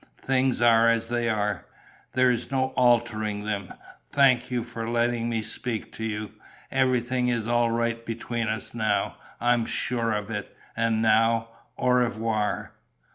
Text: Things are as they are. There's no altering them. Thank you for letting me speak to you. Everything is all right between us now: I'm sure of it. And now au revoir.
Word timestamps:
Things 0.17 0.63
are 0.63 0.89
as 0.89 1.09
they 1.09 1.29
are. 1.29 1.63
There's 2.13 2.49
no 2.49 2.69
altering 2.69 3.43
them. 3.45 3.71
Thank 4.09 4.49
you 4.49 4.63
for 4.63 4.89
letting 4.89 5.29
me 5.29 5.43
speak 5.43 5.91
to 5.93 6.03
you. 6.03 6.31
Everything 6.71 7.27
is 7.27 7.47
all 7.47 7.69
right 7.69 8.03
between 8.03 8.47
us 8.47 8.73
now: 8.73 9.17
I'm 9.39 9.67
sure 9.67 10.11
of 10.13 10.31
it. 10.31 10.57
And 10.75 11.03
now 11.03 11.49
au 11.77 11.89
revoir. 11.89 12.71